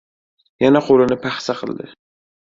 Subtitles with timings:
[0.63, 1.87] yana qo‘lini paxsa qildi.